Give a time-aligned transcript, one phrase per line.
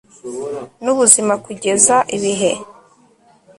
[0.83, 2.51] n ubuzima kugeza ibihe